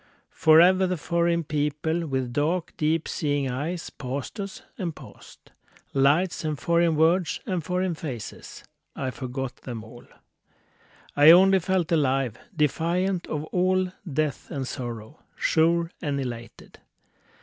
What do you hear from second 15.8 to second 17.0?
and elated.